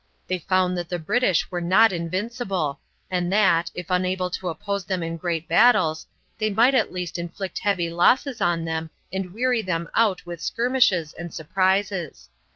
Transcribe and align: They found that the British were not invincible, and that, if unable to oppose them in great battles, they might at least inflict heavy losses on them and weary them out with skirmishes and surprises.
They 0.25 0.39
found 0.39 0.75
that 0.79 0.89
the 0.89 0.97
British 0.97 1.51
were 1.51 1.61
not 1.61 1.93
invincible, 1.93 2.79
and 3.11 3.31
that, 3.31 3.69
if 3.75 3.91
unable 3.91 4.31
to 4.31 4.49
oppose 4.49 4.83
them 4.83 5.03
in 5.03 5.15
great 5.15 5.47
battles, 5.47 6.07
they 6.39 6.49
might 6.49 6.73
at 6.73 6.91
least 6.91 7.19
inflict 7.19 7.59
heavy 7.59 7.91
losses 7.91 8.41
on 8.41 8.65
them 8.65 8.89
and 9.13 9.31
weary 9.31 9.61
them 9.61 9.87
out 9.93 10.25
with 10.25 10.41
skirmishes 10.41 11.13
and 11.13 11.31
surprises. 11.31 12.29